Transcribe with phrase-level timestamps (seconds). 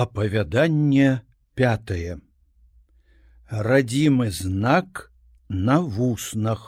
[0.00, 1.20] Апавяданне
[1.54, 2.20] пятое.
[3.50, 5.12] Радзімы знак
[5.48, 6.62] на вуснах.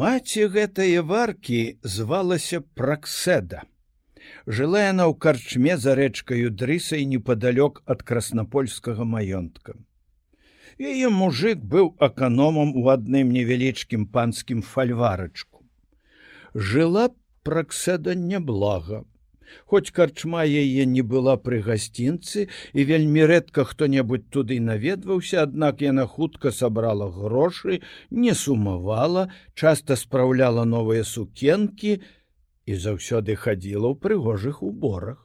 [0.00, 1.62] Маці гэтае варкі
[1.94, 3.64] звалася пракседа.
[4.44, 9.80] Жыла яна ў карчме за рэчкаю дрысай непадалёк ад краснапольскага маёнтка.
[10.76, 15.64] Яе мужик быў аканомам у адным невялічкім панскім фальварачку.
[16.52, 17.08] Жыла
[17.40, 19.06] пракседа няблага.
[19.66, 26.06] Хоць карчма яе не была пры гасцінцы і вельмі рэдка хто-небудзь туды наведваўся, аднак яна
[26.06, 32.00] хутка сабрала грошы, не сумавала, часта спраўляла новыя сукенкі
[32.68, 35.24] і заўсёды хадзіла ў прыгожых уборах.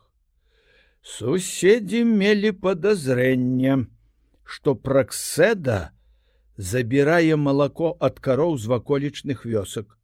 [1.03, 3.75] Суседзі мелі падазрэнне,
[4.43, 5.91] што пракседа
[6.55, 9.97] забірае малако ад кароў з ваколічных вёсак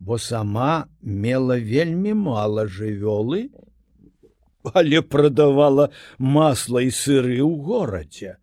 [0.00, 3.50] бо сама мела вельмі мала жывёлы,
[4.74, 8.36] але прадавала масла і сыры ў горадзе.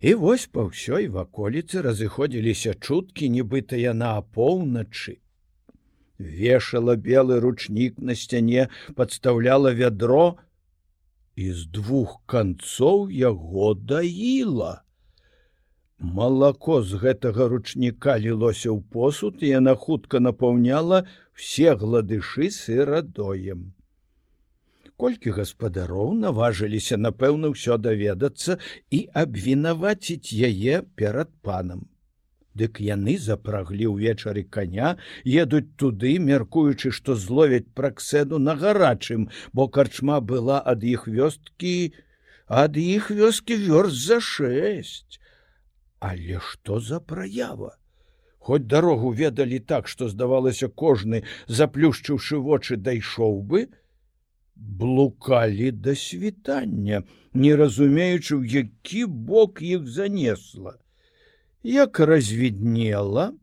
[0.00, 5.18] І вось па ўсёй ваколіцы разыходзіліся чуткі, нібыта яна апоўначы.
[6.18, 10.38] Вешала белы ручнік на сцяне, падстаўляла вядро
[11.34, 14.82] і з двух канцоў яго даіла.
[15.98, 21.02] Малако з гэтага ручніка лілося ў посуд, і яна хутка напаўняла
[21.34, 23.74] все гладышы сырадоем.
[24.94, 28.58] Колькі гаспадароў наважыліся, напэўна, ўсё даведацца
[28.94, 31.86] і абвінаваціць яе перад панам.
[32.54, 40.22] Дык яны запраглі ўвечары коня, едуць туды, мяркуючы, што зловяць пракседу на гарачым, бо карчма
[40.22, 41.94] была ад іх вёсткі,
[42.46, 45.18] ад іх вёскі вёрст за шесть.
[45.98, 47.76] Але што за праява?
[48.38, 53.66] Хоць дарогу ведалі так, што здавалася кожны, заплюшчыўшы вочы дайшоў бы,
[54.56, 57.02] блукалі да світання,
[57.34, 60.78] не разумеючы, у які бок іх занесла.
[61.62, 63.34] Як развіднела,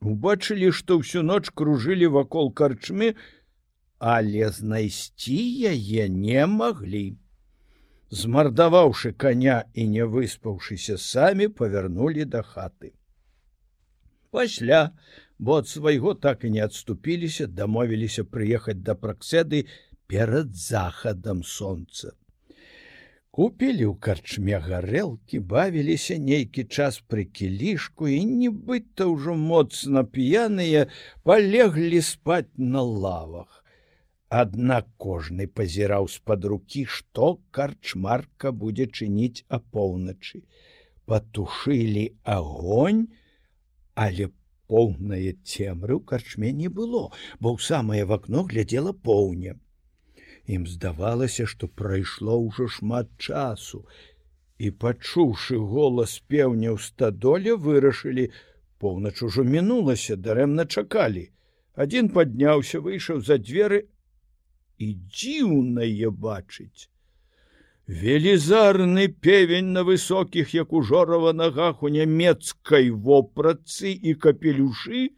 [0.00, 3.14] убачылі, што ўсю ноч кружылі вакол карчмы,
[3.98, 5.38] але знайсці
[5.74, 7.18] яе не маглі
[8.10, 12.92] змардаваўшы коня і не выспаўшыся самі павярнулі да хаты.
[14.30, 14.92] Пасля
[15.38, 19.66] бо ад свайго так і не адступіліся дамовіліся прыехаць да пракседы
[20.06, 22.16] перад захадам сонца
[23.38, 30.88] купілі ў карчме гарэлкі бавіліся нейкі час пры кілішку і нібыта ўжо моцна п'яныя
[31.28, 33.62] палеглі спаць на лавах
[34.28, 40.42] Аднак кожны пазіраў з-пад рукі, што карчмарка будзе чыніць апоўначы.
[41.08, 43.06] Патушылі агонь,
[43.94, 44.28] але
[44.68, 47.08] поўнае цемры ў карчме не было,
[47.40, 49.56] бо ў самае в акно глядзела поўня.
[50.44, 53.84] Ім здавалася, што прайшло ўжо шмат часу.
[54.60, 58.28] І пачуўшы голас пеўня ў стадоле вырашылі,
[58.76, 61.30] поўнач ужо мінулася, дарэмна чакалі.
[61.74, 63.88] Адзін падняўся, выйшаў за дзверы,
[64.78, 66.88] і дзіўнае бачыць.
[67.88, 75.08] Велізарны певень на высокіх, як ужорава нагах у нямецкай вопратцы і капелюшы,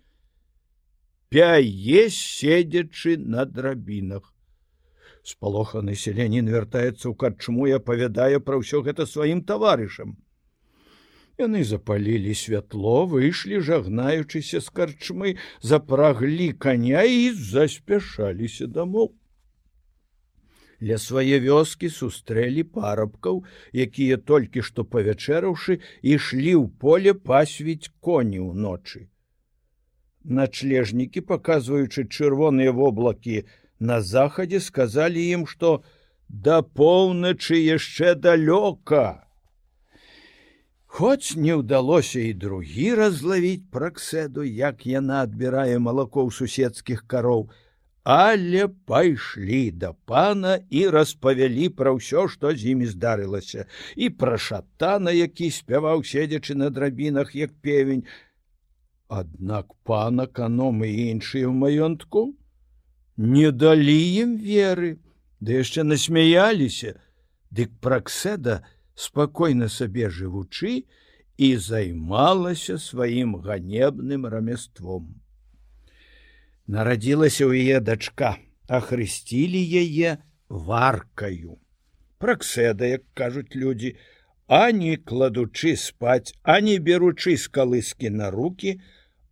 [1.35, 4.31] пяе седзячы на драбінах.
[5.27, 10.17] Спалоханы селянін вяртаецца ў карчму і апавядае пра ўсё гэта сваім таварышам.
[11.43, 19.11] Яны запалілі святло, выйшлі, жагнаючыся з карчмы, запраглі каня і заспяшаліся дамоў
[20.81, 23.45] ля свае вёскі сустрэлі парабкаў,
[23.87, 29.07] якія толькі што павячэраўшы ішлі ў поле пасвіць коні ўночы.
[30.25, 33.45] Начлежнікі, паказваючы чырвоныя воблакі
[33.79, 35.81] на захадзе, сказалі ім, што
[36.29, 39.25] да поўначы яшчэ далёка.
[40.91, 47.49] Хоць не ўдалося і другі разлавіць пракседу, як яна адбірае малако ў суседскіх кароў,
[48.05, 53.67] але пайшлі да пана і распавялі пра ўсё, што з імі здарылася.
[53.97, 58.09] І пра шатана, які спяваў седзячы на драбінах як певень.
[59.09, 62.35] Аднак пана каномы і іншыя ў маёнтку
[63.21, 64.97] не далі ім веры,
[65.41, 66.97] ды яшчэ насмяяліся,
[67.51, 68.63] Дык пракседа
[68.95, 70.87] спакойна сабе жывучы
[71.37, 75.20] і займалася сваім ганебным рамяством
[76.67, 78.37] нарадзілася ў яе дачка,
[78.69, 80.19] ахрысцілі яе
[80.49, 81.59] варкаю.
[82.19, 83.97] Пракседа, як кажуць людзі,
[84.47, 88.81] ані кладучы спаць, ані беручы з калыскі на руки,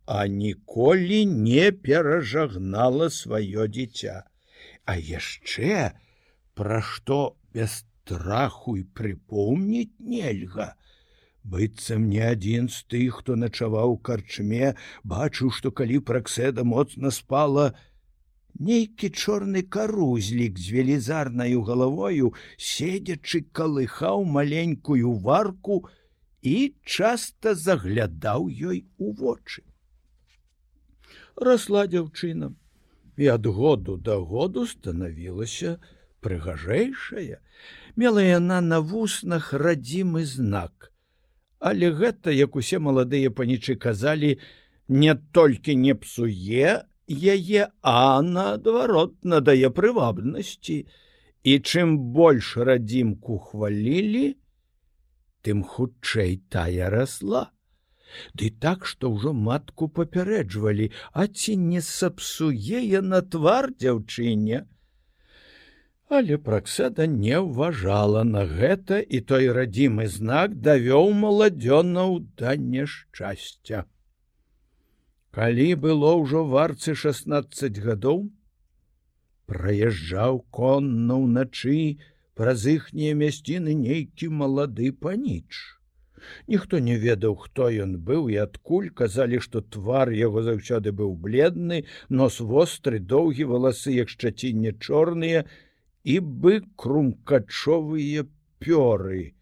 [0.05, 4.23] а ніколі не перажагнала сваё дзіця.
[4.89, 5.93] А яшчэ
[6.57, 10.73] пра што без страху і прыпомніць нельга.
[11.43, 17.71] Быццам не адзін з тых, хто начаваў карчме, бачыў, што калі пракседа моцна спала,
[18.59, 25.87] нейкі чорны карузлік з велізарнаю галавою, седзячы калыхаў маленькую варку
[26.41, 29.63] і часта заглядаў ёй у вочы.
[31.39, 32.51] Расла дзяўчына,
[33.15, 35.79] і ад году да году станавілася
[36.19, 37.39] прыгажэйшая,
[37.95, 40.88] мела яна на вуснах радзімы знак
[41.59, 44.37] але гэта як усе маладыя панічы казалі
[44.87, 50.85] не толькі не псуе яе а наадварот надае прывабнасці.
[51.43, 54.35] І чым больш радзімку хвалілі
[55.41, 57.51] тым хутчэй тая расла.
[58.33, 64.65] Ды так што ўжо матку папярэджвалі а ці не сапсуе на твар дзяўчыне
[66.09, 73.85] Але пракседа не ўважала на гэта і той радзімы знак давёў маладзёнаў да няшчасця.
[75.29, 78.25] Калі было ўжо варцы 16 гадоў,
[79.45, 82.01] праязджаў конна ўначы
[82.33, 85.77] праз іхнія мясціны нейкі малады паніч.
[86.51, 91.85] Ніхто не ведаў, хто ён быў і адкуль казалі, што твар яго заўсёды быў бледны,
[92.09, 95.45] нос востры, доўгі валасы, як шчацінне чорныя,
[96.09, 98.25] і бы крумкачовыя
[98.57, 99.33] пёры.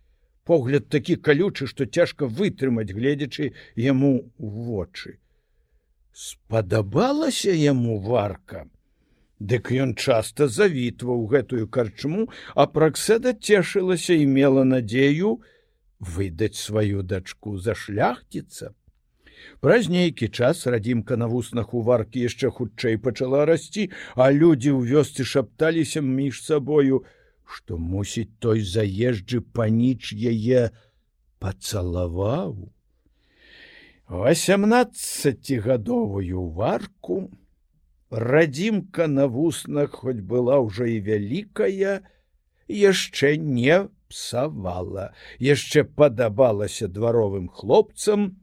[0.44, 5.20] Погляд такі калючы, што цяжка вытрымаць, гледзячы яму ў вочы.
[6.12, 8.66] Спадабалася яму варка.
[9.40, 15.38] Дык ён часта завітваў гэтую карчму, а пракседа цешылася і мела надзею
[16.00, 18.74] выдаць сваю дачку за шляхціца.
[19.60, 24.86] Праз нейкі час радзімка на вуснах у варкі яшчэ хутчэй пачала расці, а людзі ў
[24.94, 27.04] вёсцы шапталіся між сабою,
[27.44, 30.70] што мусіць той заезджы паніч яе
[31.40, 32.72] пацалаваў.
[34.08, 37.30] Васямнаццацігадовую варку
[38.10, 42.08] радзімка на вуснах хоць была ўжо і вялікая,
[42.72, 48.38] яшчэ не псавала, яшчэ падабалася дваровым хлопцам,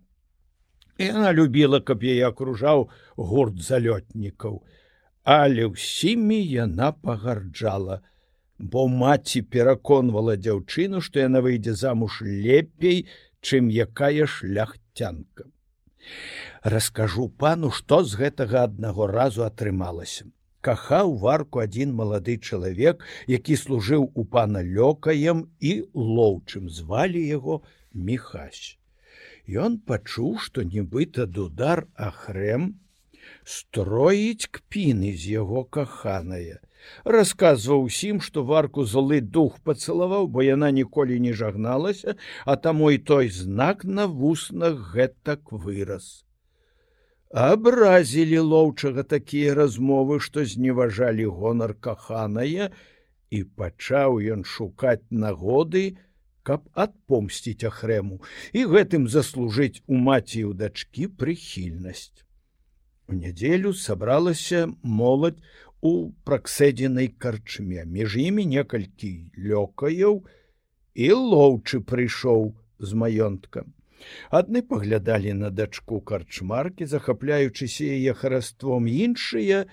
[0.98, 4.62] Яна любіла, каб яе акружаў гурт залётнікаў,
[5.24, 8.02] але ўсімі яна пагарджала,
[8.58, 13.08] бо маці пераконвала дзяўчыну, што яна выйдзе замуж лепей,
[13.42, 15.50] чым якая шляхцянка.
[16.62, 20.30] Раскажу пану, што з гэтага аднаго разу атрымалася.
[20.64, 27.60] Кахаў варку адзін малады чалавек, які служыў у пана лёкаем і лоўчым звалі яго
[27.92, 28.78] міхась.
[29.48, 32.72] Ён пачуў, што нібыта дудар ахрэм
[33.44, 36.60] строіць кпіны з яго каханая.
[37.04, 42.98] Расказваў усім, што варку злы дух пацалаваў, бо яна ніколі не жагналася, а таму і
[42.98, 46.24] той знак на вуснах гэтак вырас.
[47.32, 52.70] Абразілі лоўчага такія размовы, што зневажалі гонар каханая,
[53.30, 55.96] і пачаў ён шукаць нагоды,
[56.44, 58.20] каб адпомсціць ахрэму
[58.52, 62.24] і гэтым заслужыць у маці ў дачкі прыхільнасць.
[63.08, 65.40] У нядзелю сабралася моладзь
[65.84, 70.20] у пракседзенай карчме, між імі некалькі лёкаяў
[70.94, 73.64] і лоўчы прыйшоў з маёнтка.
[74.30, 79.64] Адны паглядалі на дачку карчмаркі, захапляючыся яе хараством іншыя,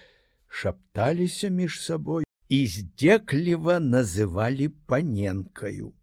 [0.47, 5.95] шапталіся між сабой і здзекліва называлі паненкаю.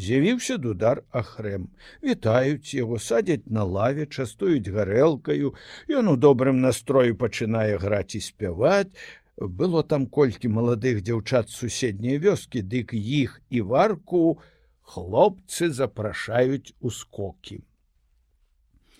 [0.00, 1.68] З'явіўся дудар ахрэм.
[2.00, 5.52] Вітаюць яго садзяць на лаве, частуюць гарэлкаю.
[5.92, 8.88] Ён у добрым настрою пачынае граць і спяваць.
[9.36, 14.40] Было там колькі маладых дзяўчат суседняй вёскі, дык іх і варку
[14.80, 17.60] хлопцы запрашаюць у скокі.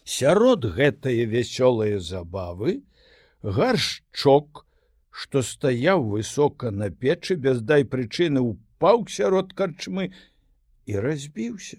[0.05, 2.81] Сярод гэтае вясёлыя забавы
[3.43, 4.67] гаршчок,
[5.11, 10.13] што стаяў высока на печы без дай прычыны упаў сярод карчмы
[10.91, 11.79] і разбіўся.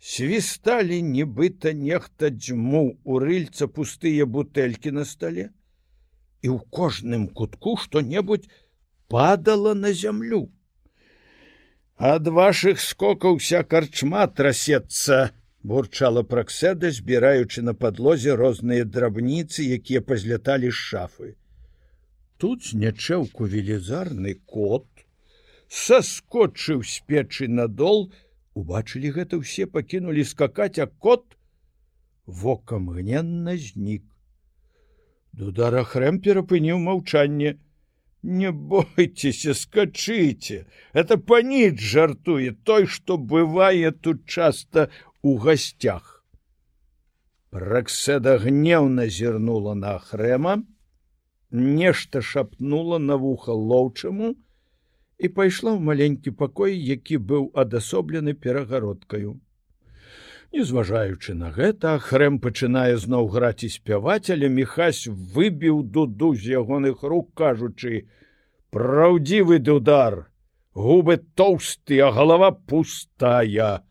[0.00, 5.50] Свісталі нібыта нехта дзьму у рыльца пустыя бутэлькі на стале,
[6.40, 8.48] і ў кожным кутку што-небудзь
[9.12, 10.48] падала на зямлю.
[12.00, 20.72] Ад вашых скокаў вся карчма трасецца, бурчала пракседа, збіраючы на падлозе розныя драбніцы, якія пазляталі
[20.72, 21.34] з шафы.
[22.40, 24.88] Тут знячэўку велізарны кот,
[25.70, 28.10] саскочыў з печы надол,
[28.58, 31.38] убачылі гэта ўсе пакінулі скакаць, а кот
[32.26, 34.04] вокам гненна знік.
[35.32, 37.56] Дудара хрэм перапыніў маўчанне,
[38.22, 40.66] не бойцеся скачыце!
[40.92, 44.90] Это паніч жартуе той што бывае тут часта
[45.22, 46.20] у гасцях
[47.52, 50.62] Ракседа гневна зірнула на хрэма,
[51.50, 54.36] нешта шапнула на вуха лоўчаму
[55.20, 59.36] і пайшла ў маленькі пакой, які быў адасоблены перагародкаю.
[60.50, 67.04] Незважаючы на гэта, хрэм пачынае зноў граць і спяваць, але мехась выбіў дуду з ягоных
[67.04, 68.08] рук, кажучы:
[68.74, 70.26] «Праўдзівы дудар,
[70.74, 73.84] губы тоўсты, а галава пустая!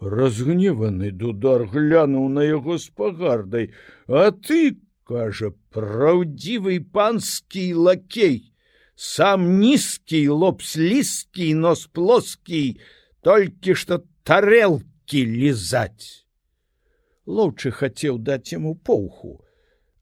[0.00, 3.72] Разгневаны дудар глянуў на яго з пагардай.
[4.08, 8.49] А ты кажа праўдзівы панскі лакей
[9.00, 12.64] сам нізкі лоб слізкі нос плоскі
[13.24, 16.08] толькі што тарэлкі лізаць
[17.38, 19.38] лоўчы хацеў даць яму поўху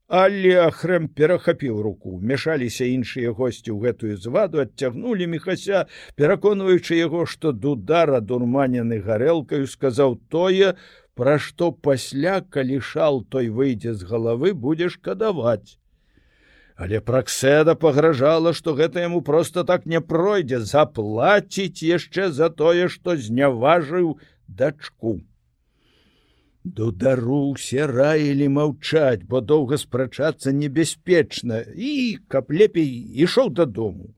[0.08, 5.84] Але ахрэм перахапіў руку, мяшаліся іншыя госці ў гэтую зваду, адцягнулі мехася,
[6.16, 10.72] пераконваючы яго, што дудара дурманены гарэлкаю сказаў тое,
[11.12, 15.76] пра што пасля, калі шал той выйдзе з галавы, будзе шкадаваць.
[16.78, 23.16] Але пракседа пагражала, што гэта яму проста так не пройдзе, заплаціць яшчэ за тое, што
[23.18, 24.12] зняважыў
[24.60, 25.18] дачку.
[26.62, 32.92] Дудару усе раілі маўчаць, бо доўга спрачацца небяспечна і, каб лепей
[33.26, 34.14] ішоў дадому.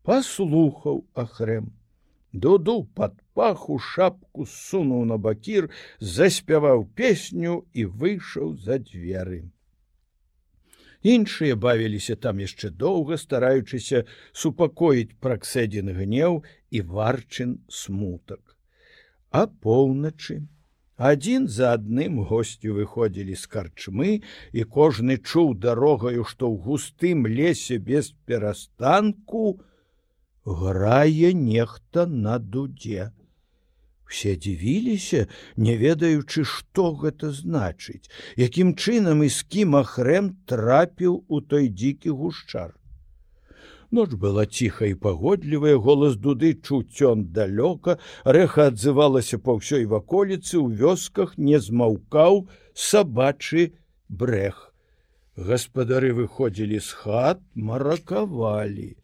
[0.00, 1.74] Паслухаў ахрэм.
[2.32, 5.68] Дуду пад паху шапку сунуў на бакір,
[6.00, 9.42] заспяваў песню і выйшаў за дзверы.
[11.12, 18.42] Іншыя бавіліся там яшчэ доўга, стараючыся супакоіць пракседзін гнеў і варчын смутак.
[19.30, 20.42] А поўначы
[20.96, 24.12] Адзін за адным госцю выходзілі з карчмы,
[24.56, 29.60] і кожны чуў дарогаю, што ў густым лесе без перастанку
[30.46, 33.12] грае нехта на дудзе.
[34.06, 38.06] Усе дзівіліся, не ведаючы, што гэта значыць,
[38.38, 42.76] якім чынам і з кім ахрэм трапіў у той дзікі гушчар.
[43.90, 50.74] Ноч была ціха і пагодлівая голас дуды чуцён далёка, рэха адзывалася па ўсёй ваколіцы ў
[50.78, 53.74] вёсках не змаўкаў сабачы
[54.08, 54.74] брэх.
[55.36, 58.94] Гаспадары выходзілі з хат, маракавалі.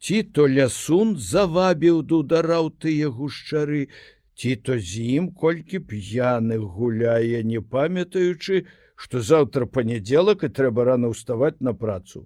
[0.00, 3.92] Ці то лясун завабіў дудараў тыя гушчары,
[4.40, 8.60] ці то з ім колькі п'яных гуляе, не памятаючы,
[8.96, 12.22] што заўтра панядзелак і трэба рана ўставаць на працу.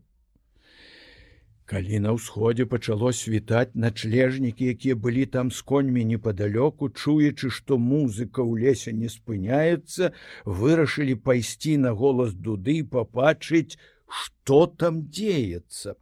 [1.73, 8.47] Калі на ўсходзе пачало світаць начлежнікі, якія былі там з коньмі непадалёку, чуючы, што музыка
[8.47, 10.13] ў лесе не спыняецца,
[10.45, 13.75] вырашылі пайсці на голас дуды і пабачыць,
[14.07, 15.99] што там дзеецца.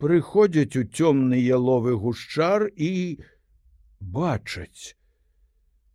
[0.00, 3.20] Прыходзяць у цёмны яловы гушчар і
[4.00, 4.96] бачаць.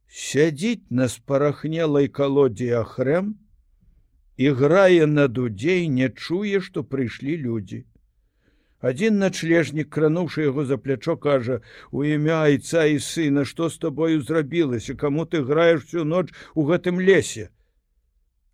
[0.07, 3.35] Сядзіць на спарахнелай калодзе ахрэм,
[4.37, 7.83] іграе на дудзей, не чуе, што прыйшлі людзі.
[8.79, 11.61] Адзін начлежнік, крануўшы яго за плячо, кажа:
[11.91, 16.63] «У імя айца і сына, што з табою зрабілася, каму ты граеш всю ноч у
[16.69, 17.49] гэтым лесе.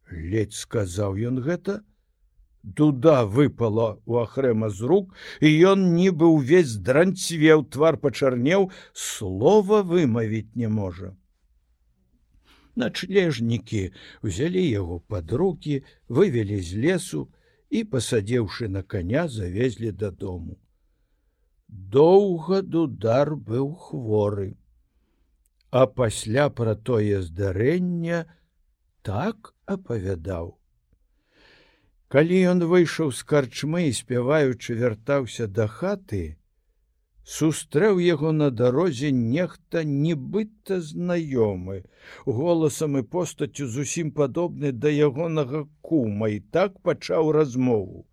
[0.10, 1.84] Ледзь сказаў ён гэта.
[2.64, 10.56] Дуда выпала у ахрэма з рук, і ён нібы ўвесь дранцвеў, твар пачарнеў, слова вымавіць
[10.56, 11.12] не можа.
[12.76, 17.30] Начлежнікі узялі яго пад руки, вывелі з лесу,
[17.70, 20.58] і пасадзеўшы на коня завезлі дадому.
[21.68, 24.50] Доўга дудар быў хворы,
[25.72, 28.26] а пасля пра тое здарэння
[29.02, 30.54] так апавядаў.
[32.14, 36.38] Калі ён выйшаў з карчмы і спяваючы вяртаўся да хаты,
[37.24, 41.84] сустрэў яго на дарозе нехта нібыта знаёмы.
[42.26, 48.06] Голасам і постацю зусім падобны да ягонага кума і так пачаў размову.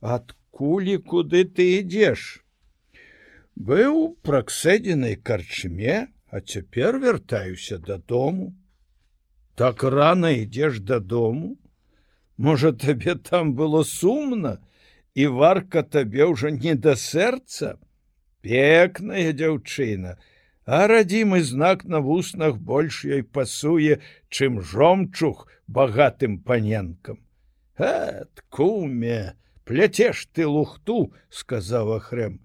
[0.00, 2.44] Адкуль куды ты ідзеш?
[3.58, 8.54] Быў пракседзенай карчме а цяпер вяртаюся дадому
[9.58, 11.58] так рана ідзеш дадому?
[12.36, 14.58] Можа табе там было сумна
[15.14, 17.74] і варка табе ўжо не да сэрца
[18.42, 20.18] пекная дзяўчына,
[20.64, 27.18] а радзімы знак на вуснах больш ёй пасуе, чым жомчух багатым паненкам.
[27.78, 32.40] Эт куме, пляцеш ты лухту, сказаў ахрэм.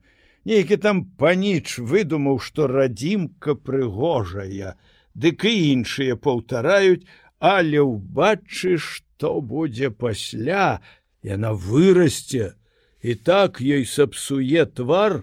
[0.46, 4.76] Нейкі там паніч выдумаў, што радзімка прыгожая,
[5.14, 7.06] Дык і іншыя паўтараюць,
[7.38, 10.82] але ўбачы, што будзе пасля,
[11.22, 12.58] яна вырасце,
[13.06, 15.22] і так ёй сапсуе твар,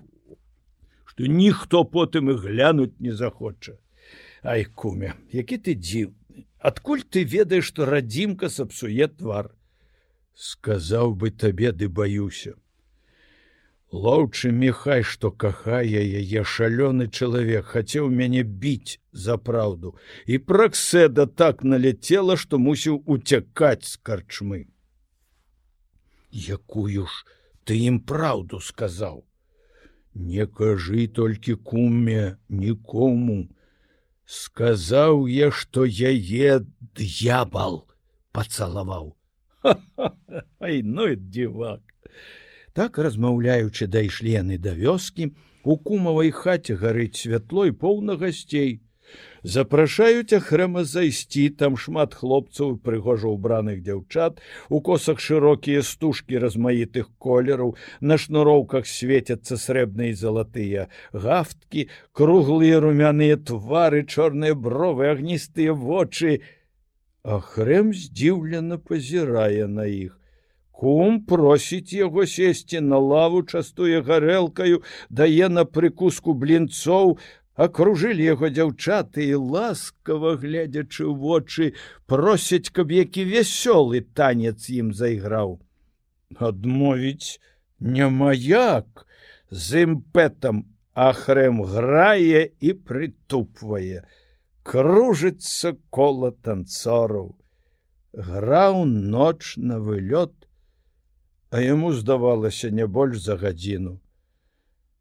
[1.29, 3.77] ніхто потым і глянуць не захоча.
[4.43, 9.53] Ай куме, які ты дзіўны, адкуль ты ведаеш, што радзімка сапсуе твар.
[10.35, 12.55] Сказаў бы табе ды баюся.
[13.93, 19.97] Лоўчы мехай, што кахае яе шалёны чалавек, хацеў мяне біць за праўду.
[20.27, 24.71] І пракседа так наляцела, што мусіў уцякаць з карчмы.
[26.31, 27.27] Якую ж
[27.67, 29.27] ты ім праўду сказаў.
[30.15, 33.49] Не кажы толькі куме нікому.
[34.27, 36.61] Сказаў я, што яе
[36.95, 37.87] д'ябал
[38.33, 39.15] пацалаваў.
[40.59, 41.83] Ай ну дзівак.
[42.73, 48.81] Так размаўляючы дайшлі яны да вёскі, у кумавай хаце гарыць святло і поўна гасцей.
[49.43, 57.75] Запрашаюць ахрэма зайсці, там шмат хлопцаў прыгожа ўбраных дзяўчат, у косах шырокія стужкі размаітых колераў,
[58.01, 66.41] на шнуроўках светяцца срэбныя залатыя гафткі, круглыя румяныя твары, чорныя бровы, агністыя вочы.
[67.25, 70.21] Ахрэм здзіўлена пазірае на іх.
[70.81, 77.19] Кум просіць яго сесці на лаву, частуе гарэлкаю, дае на прыкуску блінцоў,
[77.57, 81.65] акружылі яго дзяўчаты і ласкава гледзячы ў вочы,
[82.07, 85.59] просяць, каб які вясёлы танец ім зайграў.
[86.39, 87.41] Адмовіць
[87.81, 89.07] няма як,
[89.51, 90.65] з імпэтам
[90.95, 94.07] ахрэм грае і прытупвае,
[94.63, 97.35] кружыцца кола танцораў.
[98.13, 100.35] Граў ноч на вылёт,
[101.51, 103.99] а яму здавалася не больш за гадзіну.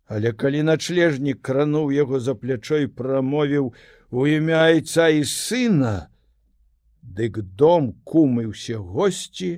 [0.10, 3.74] Але калі начлежнік крануў яго за плячой прамовіў
[4.10, 6.10] у імя айца і сына,
[7.20, 9.50] Дык дом кумы ўсе госці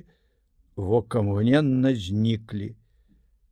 [0.76, 2.68] вокамгненна зніклі.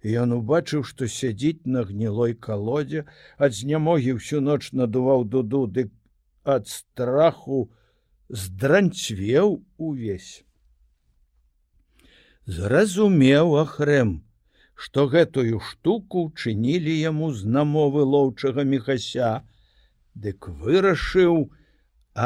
[0.00, 3.04] Ён убачыў, што сядзіць на гнілой калодзе,
[3.36, 5.92] ад знямогі ўсю ноч надуваў дуду, дык
[6.44, 7.68] ад страху
[8.30, 10.44] здранцвеў увесь
[12.50, 14.22] зразумеў ахрэм,
[14.84, 19.30] што гэтую штуку чынілі яму з намовы лоўчага мехася,
[20.26, 21.40] дык вырашыў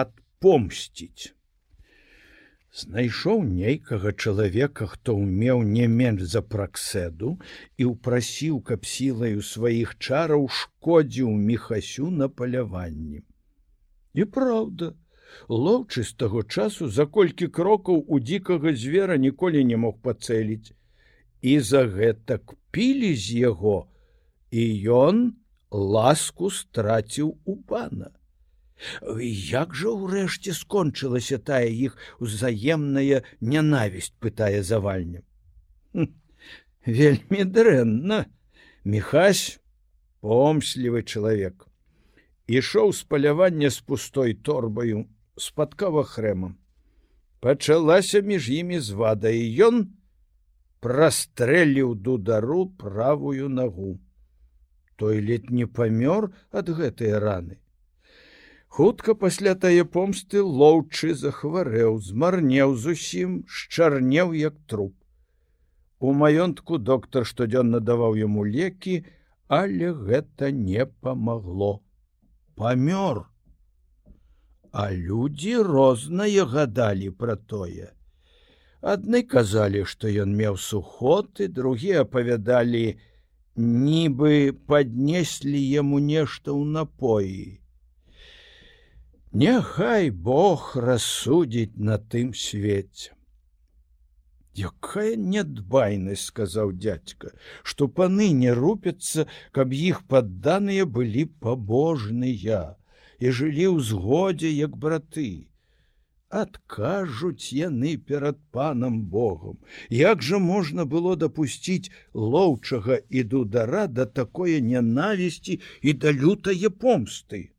[0.02, 1.32] адпомсціць.
[2.74, 7.36] Знайшоў нейкага чалавека, хто ўмеў не менш за пракседу
[7.78, 13.22] і ўпрасіў, каб сілаю сваіх чараў шкодзіў мехасю на паляванні.
[14.14, 14.94] І праўда,
[15.48, 20.70] Лоўчы з таго часу за колькі крокаў у дзікага звера ніколі не мог пацэліць.
[21.44, 23.78] І за гэтак пілі з яго,
[24.48, 25.18] і ён
[25.70, 28.14] ласку страціў у пана.
[29.20, 35.20] Як жа ўрэшце скончылася тая іх узаемная нянавісць пытае завальня.
[36.86, 38.24] Вельмі дрэнна,
[38.84, 39.60] Михась
[40.20, 41.68] помслівы чалавек.
[42.48, 46.56] Ішоў з палявання з пустой торбаю спаткава хрэмам.
[47.40, 49.76] Пачалася між імі звада і ён
[50.84, 53.92] прастрэліў дудару правую нагу.
[54.96, 57.58] Той лет не памёр ад гэтай раны.
[58.68, 64.94] Хутка пасля тае помсты лоўчы захварэў, змарнеў зусім, шчарнеў як труп.
[66.00, 69.04] У маёнтку доктар штодзённа даваў яму лекі,
[69.48, 71.78] але гэта не памагло.
[72.56, 73.24] Памёр
[74.74, 77.92] а людзі рознае гадалі пра тое.
[78.84, 83.00] Адны казалі, што ён меў сухоты, другія апавядалі,
[83.56, 87.44] нібы паднеслі яму нешта ў напоі.
[89.32, 93.16] Няхай Бог рассудзіць на тым свеце.
[94.54, 97.32] Якая нядбайнасць сказаў дядзька,
[97.64, 102.60] што паны не рупяцца, каб іх падданыя былі пабожныя
[103.18, 105.48] і жылі ў згодзе як браты.
[106.34, 109.58] Адкажуць яны перад панам Богом.
[109.88, 111.92] Як жа можна было дапусціць
[112.34, 117.50] лоўчага і дудара да такое нянавісці і да лютае помсты.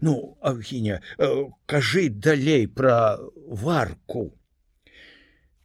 [0.00, 3.18] Ну, Авгіня, э, кажы далей пра
[3.64, 4.32] варку.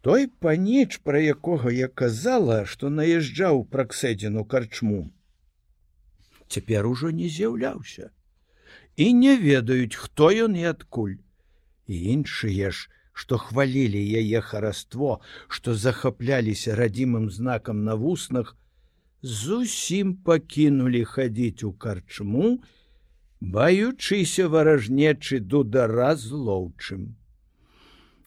[0.02, 5.00] Той паніч, пра якога я казала, што наязджаў пракседзіну карчму.
[6.48, 8.12] Цяпер ужо не з'яўляўся
[8.98, 11.16] і не ведаюць, хто ён і адкуль.
[11.88, 18.56] І іншыя ж, што хвалілі яе хараство, што захапляліся радзімым знакам на вуснах,
[19.22, 22.60] зусім пакінулі хадзіць у карчму,
[23.42, 27.16] баючыся варажнечы дудара злоўчым.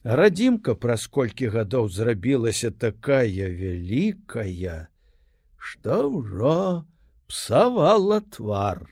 [0.02, 4.88] Радзімка праз колькі гадоў зрабілася такая вялікая,
[5.56, 6.86] што ўжо
[7.28, 8.88] псавала твар.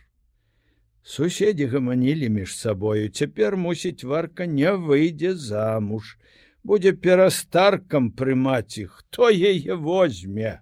[1.08, 6.18] Суседзі гаманілі між сабою, цяпер мусіць варка не выйдзе замуж,
[6.60, 10.52] будзе перастаркам прымаць іх, хто яе возьме.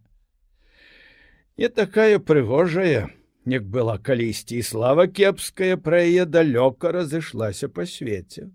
[1.58, 3.10] Не такая прыгожая,
[3.56, 8.46] як была калісьці і слава кепская пра яе далёка разышлася па свеце.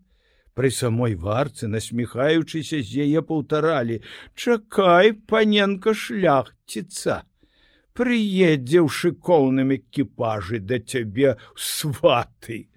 [0.55, 3.99] Пры самой варцы, насміхаючыся з яе паўтаралі:
[4.35, 7.23] Чакай, паненка шляхціца,
[7.93, 12.67] прыедзе ў шыкоўным экіпажы да цябе сваты.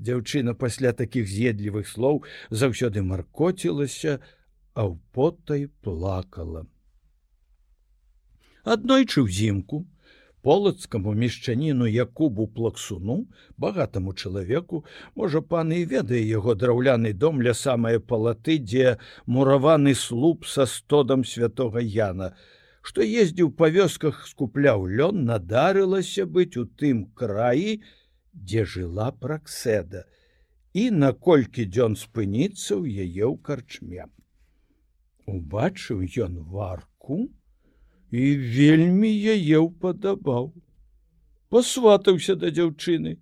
[0.00, 4.18] Дзяўчына пасля такіх з'едлівых слоў заўсёды маркоцілася,
[4.74, 6.66] а ў потай плакала.
[8.64, 9.84] Аднойчы ўзімку,
[10.42, 14.84] полацкаму мешчаніну Якубу плаксуну, багатаму чалавеку,
[15.14, 21.24] можа пан і ведае яго драўляны дом ля самае палаты, дзе мураваны слуп са стодам
[21.24, 22.36] святого Яна,
[22.80, 27.80] што ездзіў па вёсках скупляў лён, надарылася быць у тым краі,
[28.32, 30.06] дзе жыла пракседа
[30.72, 34.06] і наколькі дзён спыніцца ў яе ў карчме.
[35.26, 37.26] Убачыў ён варку
[38.10, 38.22] і
[38.58, 40.54] вельмі яе ўпадабаў.
[41.50, 43.18] Пасватаўся да дзяўчыны.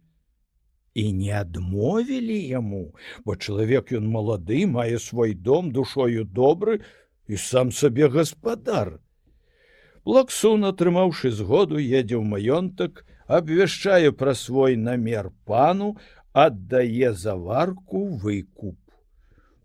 [0.98, 2.92] І не адмовілі яму,
[3.24, 6.80] бо чалавек ён малады, мае свой дом душою добры
[7.28, 8.98] і сам сабе гаспадар.
[10.08, 13.04] Лаксун, атрымаўшы згоду, едзе ў маёнтак,
[13.38, 15.88] абвяшчае пра свой намер пану,
[16.32, 18.78] аддае заварку выкуп.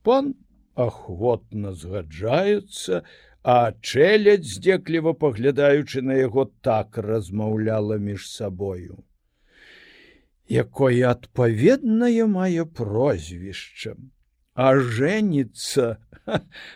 [0.03, 0.33] Пан
[0.75, 3.03] ахвотна згаджаецца,
[3.43, 8.99] а чэлядь здзекліва паглядаючы на яго так размаўляла між сабою.
[10.47, 13.95] Якое адпаведнае мае прозвішча,
[14.53, 15.97] а жэніцца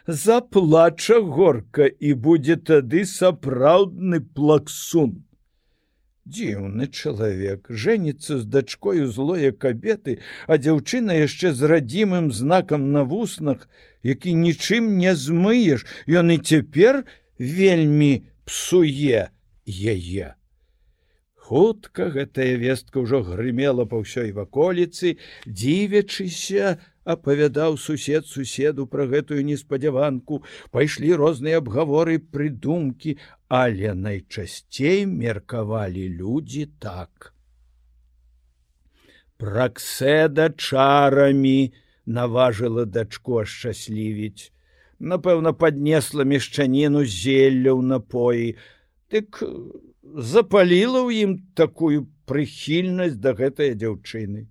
[0.07, 5.23] заплача горка і будзе тады сапраўдны плаксун.
[6.27, 13.69] Дзіўны чалавек жэніцца з дачкою злое кабеты а дзяўчына яшчэ з радзімым знакам на вуснах
[14.03, 15.85] які нічым не змыеш.
[16.07, 17.05] Ён і цяпер
[17.39, 19.31] вельмі псуе
[19.67, 20.35] яе.
[21.47, 25.15] Хутка гэтая вестка ўжо грымела па ўсёй ваколіцы
[25.47, 26.75] дзівячыся
[27.13, 30.41] апавядаў сусед суседу пра гэтую неспадзяванку.
[30.75, 33.15] Пайшлі розныя абгаворы прыдумкі
[33.47, 37.31] але найчасцей меркавалі людзі так.
[39.37, 41.71] Пракседа чарамі
[42.05, 44.51] наважыла дачку ашчаслівіць.
[44.99, 48.47] Напэўна паднесла мешчаніну зелля ў напоі.
[49.13, 49.39] Тык
[50.33, 54.47] запаліла ў ім такую прыхільнасць да гэтай дзяўчыны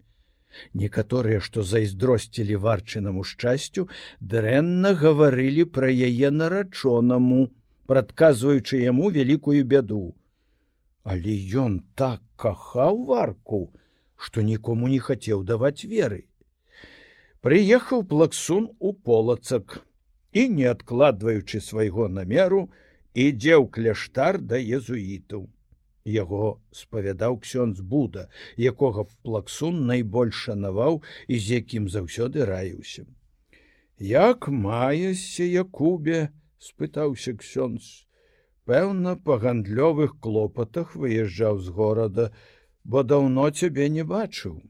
[0.74, 3.88] Некаторыя, што зайздросцілі варчынаму шчасцю,
[4.20, 7.48] дрэнна гаварылі пра яе нарачонаму,
[7.86, 10.14] прадказваючы яму вялікую бяду.
[11.02, 13.60] Але ён так кахаў варку,
[14.16, 16.24] што нікому не хацеў даваць веры.
[17.46, 19.82] Прыехаў плаксун у полацак
[20.32, 22.66] і, не адкладваючы свайго намеру,
[23.14, 25.46] ідзе ў кляштар да езуітаў
[26.06, 33.06] яго спавядаў ксёндз буда якога плаксун найбольш шанаваў і з якім заўсёды раіўся.
[33.98, 38.06] Як маешся якубе спытаўся ксёндз.
[38.66, 42.30] Пэўна па гандлёвых клопатах выязджаў з горада
[42.84, 44.62] бо даўно цябе не бачыў.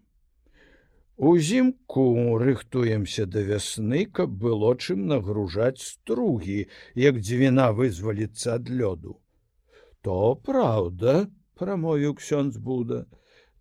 [1.17, 6.59] Узімку рыхтуемся да вясны каб было чым нагружаць стругі
[6.95, 9.17] як дзвіна вызваліцца ад лёду
[10.07, 11.15] то праўда
[11.59, 13.01] прамовіў ксёндз буда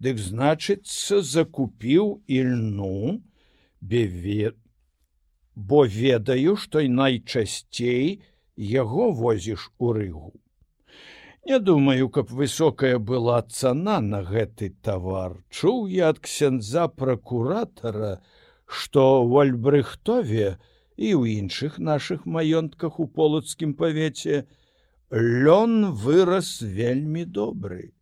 [0.05, 3.21] дык значыцца закупіў ільну
[3.81, 4.53] беве
[5.55, 8.21] бо ведаю што й найчасцей
[8.57, 10.33] яго возіш у рыгу.
[11.45, 15.37] Не думаю каб высокая была цана на гэты тавар.
[15.49, 18.19] Чуў я ад ксяндза пракуратара
[18.65, 20.57] што в альбрыхтове
[20.97, 24.45] і ў іншых наших маёнтках у полацкім павеце
[25.15, 27.93] лён вырас вельмі добры.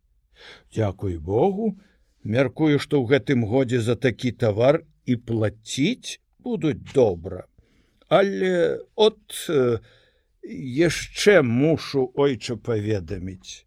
[0.74, 1.78] Дякуй Богу,
[2.24, 7.46] мяркую, што ў гэтым годзе за такі тавар і плаціць будуць добра.
[8.08, 9.78] Але от э,
[10.42, 13.64] яшчэ мушу ойча паведаміць.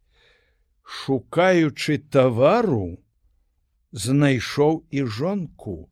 [0.84, 3.00] Шукаючы тавару,
[3.92, 5.90] знайшоў і жонку,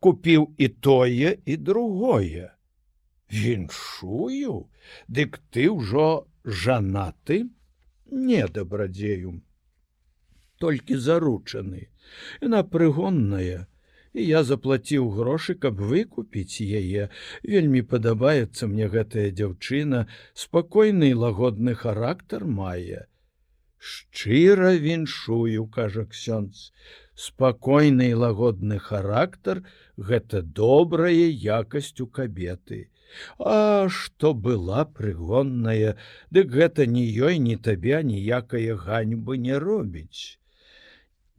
[0.00, 2.54] купіў і тое і другое.
[3.30, 4.70] Віншую,
[5.10, 7.38] дык ты ўжо жанаты
[8.30, 9.38] не дабрадзею
[10.62, 11.88] толькі заручаны
[12.42, 13.66] яна прыгонная
[14.16, 17.08] і я заплаціў грошы каб выкупіць яе.
[17.44, 20.06] Вельмі падабаецца мне гэтая дзяўчына.
[20.32, 23.04] Спакойны лагодны характар мае.
[23.76, 26.72] Шчыра віншую кажа ксёнз
[27.16, 29.62] спакойны і лагодны характар
[29.96, 32.80] гэта добрая якасць у кабеты
[33.38, 35.96] а што была прыгонная
[36.38, 40.38] дык гэта ні ёй ні табе ніякае ганьбы не робіць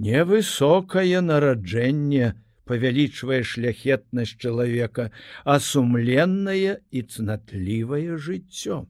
[0.10, 2.34] невысокае нараджэнне
[2.68, 5.10] павялічвае шляхетнасць чалавека
[5.44, 8.86] а сумленнае і цнатлівае жыццё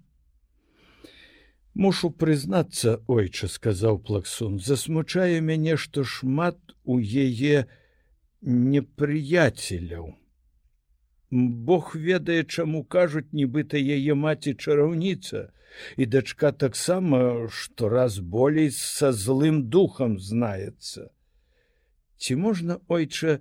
[1.77, 7.67] Мушу прызнацца, ойча сказаў плаксун, засмучае мяне, што шмат у яе
[8.41, 10.07] непрыяцеляў.
[11.31, 15.51] Бог ведае, чаму кажуць, нібыта яе маці чараўніца,
[15.97, 21.11] і дачка таксама што раз болей са злым духам знаецца.
[22.17, 23.39] Ці можна ойча,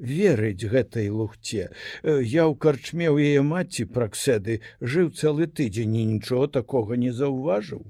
[0.00, 1.68] верыць гэтай лухце.
[2.02, 7.12] Э, я ў карчме ў яе маці пракседы жыў цэлы тыдзень і нічого такога не
[7.12, 7.84] заўважыў.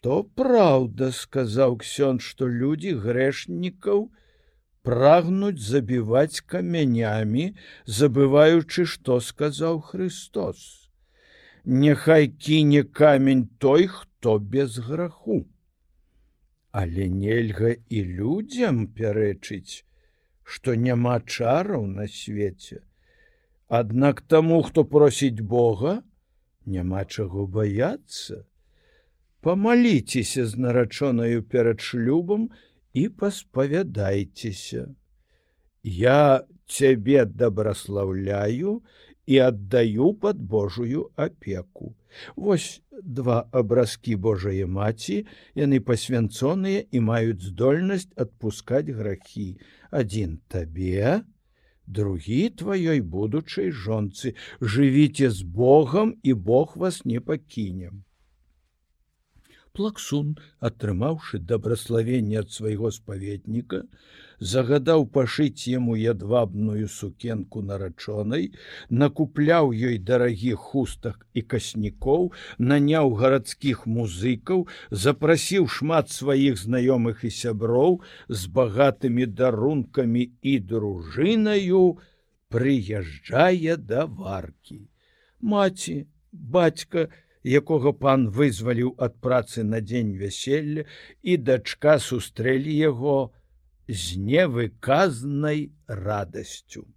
[0.00, 4.08] То праўда, сказаў ксён, што людзі грэшнікаў
[4.84, 7.46] прагнуць забіваць камянямі,
[7.98, 10.90] забываючы, што сказаў Христос.
[11.64, 15.44] Няхай кіне камень той, хто без граху.
[16.70, 19.84] Але нельга і людзям пярэчыць,
[20.42, 22.82] што няма чараў на свеце.
[23.68, 26.02] Аднак таму, хто просіць Бога,
[26.66, 28.44] няма чаго баяцца.
[29.40, 32.50] Памаліцеся з нарачонаю перад шлюбам
[32.94, 34.88] і паспавядайцеся.
[35.82, 38.82] Я цябе дабраслаўляю
[39.26, 41.94] і аддаю пад Божую апеку.
[42.36, 45.26] Вось два абразкі Божае маці,
[45.58, 49.58] яны пасвянцоныя і маюць здольнасць адпускаць грахі.
[49.90, 51.24] Адзін табе,
[51.86, 58.03] другі тваёй будучай жонцы, жывіце з Богом і Бог вас не пакінем.
[59.74, 63.80] Плаксун, атрымаўшы дабраславенне ад свайго спаветніка,
[64.52, 68.46] загадаў пашыць яму ядвабную сукенку нарачонай,
[69.02, 72.30] накупляў ёй дарагіх хустах і каснікоў,
[72.70, 74.62] наняў гарадскіх музыкаў,
[75.06, 81.84] запрасіў шмат сваіх знаёмых і сяброў з багатымі дарункамі і дружынаю,
[82.46, 84.80] прыязджае да варкі.
[85.42, 87.08] Маці, бацька,
[87.44, 90.84] якога пан вызваліў ад працы на дзень вяселля
[91.22, 93.32] і дачка сустрэлі яго
[93.88, 96.88] з невыказнай радасцю.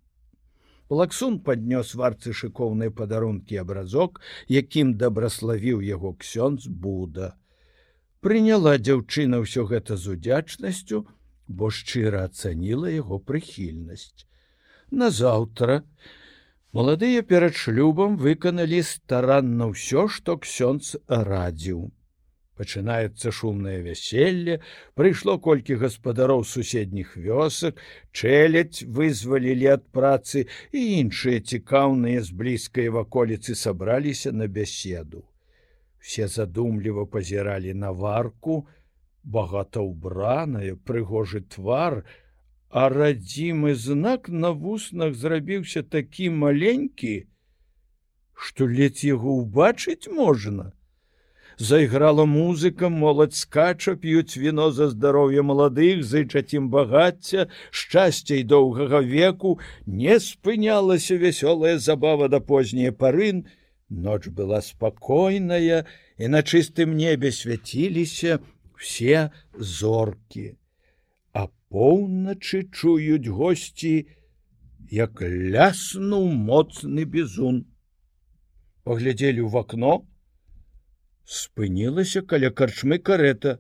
[0.88, 7.36] Плаксун паднёс варцы шыкоўныя падарункі абразок, якім дабраславіў яго ксёнз Буда.
[8.24, 11.04] Прыняла дзяўчына ўсё гэта з удзячнасцю,
[11.48, 14.24] бо шчыра ацаніла яго прыхільнасць.
[14.92, 15.84] Назаўтра
[16.76, 21.88] Маладыя перад шлюбам выканалі старанна ўсё, што ксёнц радзіў.
[22.58, 24.60] Пачынаецца шумнае вяселле,
[24.98, 27.80] прыйшло колькі гаспадароў суседніх вёсак,
[28.12, 35.24] чэляць вызвалілі ад працы і іншыя цікаўныя з блізкай ваколіцы сабраліся на бяседу.
[36.04, 38.68] Все задумліва пазіралі на варку,
[39.24, 42.04] багата ўбраная, прыгожы твар,
[42.70, 47.28] а радзімы знак на вуснах зрабіўся такі маленькі,
[48.34, 50.74] што ледзь яго ўбачыць можна.
[51.58, 59.02] Зайграла музыка, моладзь скача, п'юць віно за здароўе маладых, зычаць ім багацця, шчасця і доўгага
[59.02, 63.48] веку, не спынялася вясёлая забава да позняй парын.
[63.90, 68.40] Ноч была спакойная, і на чыстым небе свяціліся
[68.78, 70.58] все зоркі
[71.72, 74.08] поўначы чуюць госці,
[74.92, 77.66] як ляснуў моцны бізун.
[78.88, 79.94] Паглядзелі ў вакно,
[81.28, 83.60] спынілася каля карчмы карета,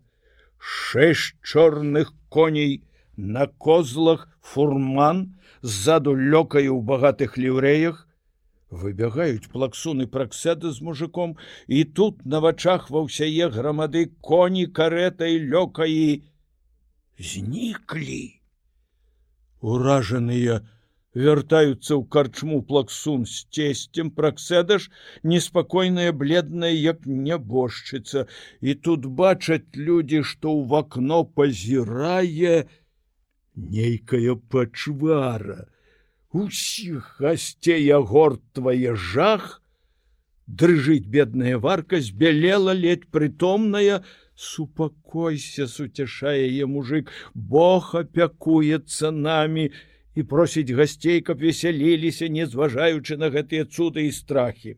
[0.58, 2.84] шэсць чорных коней
[3.18, 8.08] на козлах фурман ззаду лёкаю ў багатых ліўрэях,
[8.70, 11.36] выбягаюць плаксуны пракседа з мужиком,
[11.68, 16.24] і тут на вачах ва ўсяе грамады коні карета і лёкаі,
[17.20, 18.40] зніклі.
[19.62, 20.62] Уражаныя
[21.18, 24.90] вяртаюцца ў карчму плаксун з цесцем пракседаш,
[25.24, 28.28] неспакойная бледная як нябожчыца,
[28.62, 32.68] і тут бачаць людзі, што ў вакно пазірае
[33.58, 35.66] нейкая пачвара.
[36.30, 39.64] Усіх гасцей агортвае жах,
[40.46, 44.04] дрыжыць бедная варка збялела ледь прытомная,
[44.38, 49.70] супакойся суцяшае е мужик бог апякуецца нами
[50.16, 54.78] і просіць гасцей каб весяліліся не зважаючы на гэтыя цуды і страхі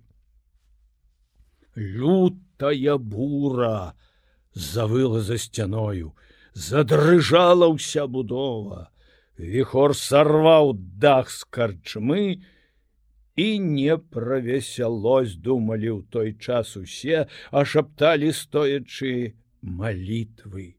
[1.80, 3.96] лютая бура
[4.54, 6.16] завыла за сцяною,
[6.54, 8.92] задрыжала ўся будова.
[9.40, 12.44] Віхор сарваў дах з карчмы
[13.40, 20.76] і не пра весялось думалі ў той час усе, а шапталі стоячы малітвы.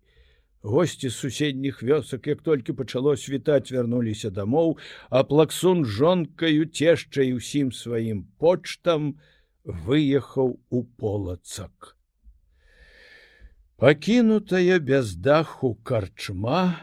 [0.62, 4.76] Госці з суседніх вёсак, як толькі пачало світаць, вярнуліся дамоў,
[5.08, 9.16] а плаксун жонкаю цешчай усім сваім почтам
[9.64, 11.96] выехаў у полацак.
[13.80, 16.76] Пакінутая без даху карчма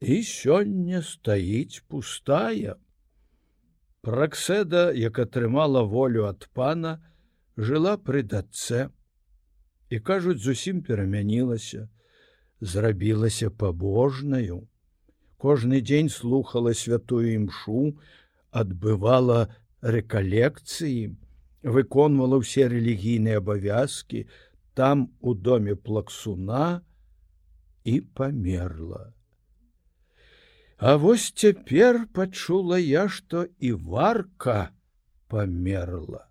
[0.00, 2.74] і сёння стаіць пустая.
[4.02, 6.98] Пракседа, як атрымала волю ад пана,
[7.54, 8.90] жыла пры дацэ
[9.90, 11.88] і кажуць, зусім перамянілася,
[12.60, 14.68] зрабілася пабожнаю.
[15.38, 17.94] Кожны дзень слухала святую імшу,
[18.50, 21.14] адбывала рэкалекцыі,
[21.62, 24.26] выконвала ўсе рэлігійныя абавязкі,
[24.74, 26.82] там у доме плаксуна
[27.84, 29.14] і памерла.
[30.78, 34.70] А вось цяпер пачула я, што і варка
[35.26, 36.26] памерла.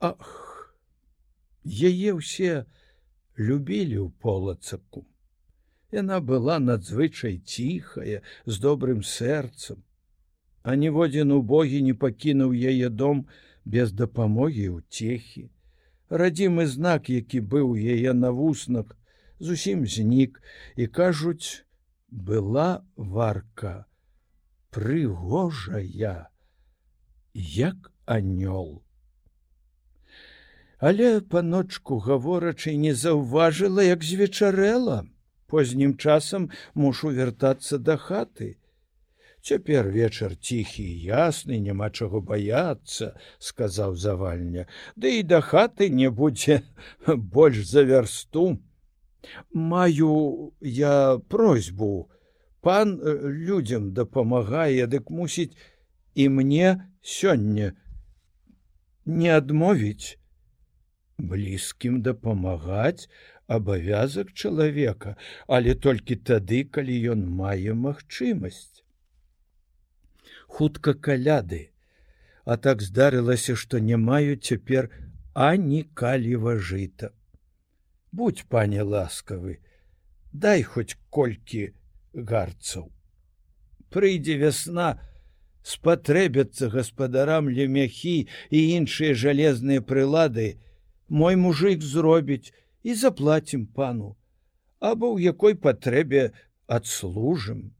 [0.00, 0.45] Ах,
[1.66, 2.64] яе ўсе
[3.36, 5.04] любілі ў полацаку.
[5.92, 9.82] Яна была надзвычай ціхая, з добрым сэрцам,
[10.62, 13.26] а ніводзін убогі не пакінуў яе дом
[13.64, 15.50] без дапамогі ўцехі.
[16.10, 18.94] Радзімы знак, які быў яе на вуснах,
[19.38, 20.40] зусім знік
[20.76, 21.66] і кажуць,
[22.10, 23.86] была варка
[24.70, 26.30] прыгожая
[27.34, 28.85] як анёл
[30.78, 35.06] але паночку гаворачай не заўважыла як звечарэла.
[35.46, 38.56] Познім часам мушу вяртацца да хаты.
[39.46, 44.66] Цяпер вечар ціхі ясны няма чаго баяцца сказаў завальня.
[44.96, 46.62] Ды і да хаты не будзе
[47.06, 48.58] больш за вярсту.
[49.52, 52.10] Маю я просьбу.
[52.60, 55.54] Пан э, людям дапамагае дык мусіць
[56.14, 57.72] і мне сёння
[59.06, 60.18] не адмовіць
[61.18, 63.08] блізкім дапамагаць
[63.58, 68.82] абавязак чалавека але толькі тады калі ён мае магчымасць.
[70.46, 71.70] Хутка каляды.
[72.44, 74.90] А так здарылася што не маю цяпер
[75.34, 77.10] ані каліва жыта
[78.16, 79.58] будь пане ласкавы
[80.32, 81.72] дай хоць колькі
[82.30, 82.88] гарцаў.
[83.92, 84.86] Прыйдзе вясна
[85.62, 88.16] спатрэбяцца гаспадарам лемяхі
[88.50, 90.48] і іншыя жалезныя прылады
[91.08, 94.16] мой мужик зробіць і заплатім пану
[94.80, 96.32] або ў якой патрэбе
[96.66, 97.72] адслужым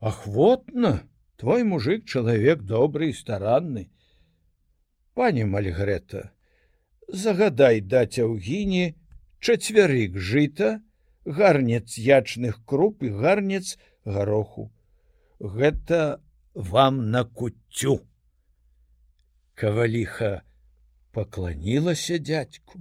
[0.00, 0.94] ахвотна
[1.36, 3.88] твой мужик чалавек добры і старанны
[5.14, 6.30] пані мальгрета
[7.08, 8.94] загадай даць аўгіне
[9.40, 10.80] чацвярык жыта,
[11.24, 14.72] гарнец ячных круп і гарнец гароху.
[15.38, 16.22] Гэта
[16.54, 18.00] вам на куццю.
[19.54, 20.42] Каваліха
[21.16, 22.80] пакланілася дядьку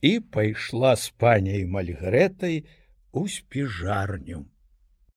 [0.00, 2.58] і пайшла з паняй мальгарэтай
[3.10, 4.44] у спіжарню.